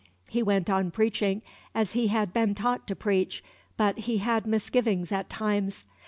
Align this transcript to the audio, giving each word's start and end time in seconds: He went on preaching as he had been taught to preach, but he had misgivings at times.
He 0.27 0.41
went 0.41 0.67
on 0.67 0.89
preaching 0.89 1.43
as 1.75 1.91
he 1.91 2.07
had 2.07 2.33
been 2.33 2.55
taught 2.55 2.87
to 2.87 2.95
preach, 2.95 3.43
but 3.77 3.99
he 3.99 4.17
had 4.17 4.47
misgivings 4.47 5.11
at 5.11 5.29
times. 5.29 5.85